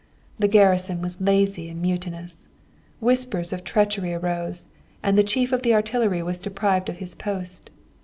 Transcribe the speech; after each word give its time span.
The 0.39 0.47
garrison 0.47 0.99
was 0.99 1.21
lazy 1.21 1.69
and 1.69 1.79
mutinous. 1.79 2.47
Whispers 2.99 3.53
of 3.53 3.63
treachery 3.63 4.15
arose, 4.15 4.67
and 5.03 5.15
the 5.15 5.23
chief 5.23 5.51
of 5.51 5.61
the 5.61 5.75
artillery 5.75 6.23
was 6.23 6.39
deprived 6.39 6.89
of 6.89 6.97
his 6.97 7.13
post. 7.13 7.69